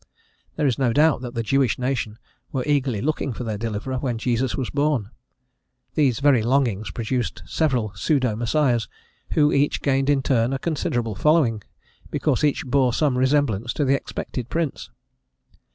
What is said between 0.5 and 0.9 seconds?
There is